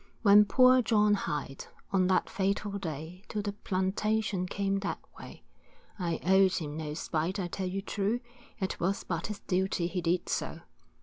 When 0.23 0.45
poor 0.45 0.81
John 0.81 1.13
Hight, 1.13 1.69
on 1.93 2.07
that 2.07 2.27
fatal 2.27 2.71
day, 2.79 3.21
To 3.29 3.39
the 3.43 3.53
plantation 3.53 4.47
came 4.47 4.79
that 4.79 4.97
way, 5.19 5.43
I 5.99 6.19
owed 6.25 6.53
him 6.53 6.75
no 6.75 6.95
spite, 6.95 7.39
I 7.39 7.47
tell 7.47 7.67
you 7.67 7.83
true, 7.83 8.19
It 8.59 8.79
was 8.79 9.03
but 9.03 9.27
his 9.27 9.41
duty 9.41 9.85
he 9.85 10.01
did 10.01 10.25
do. 10.39 10.61